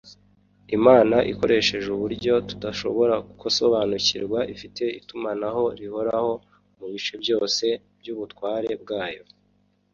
[0.77, 6.33] imana ikoresheje uburyo tudashobora gusobanukirwa, ifite itumanaho rihoraho
[6.77, 7.65] mu bice byose
[7.99, 9.23] by’ubutware bwayo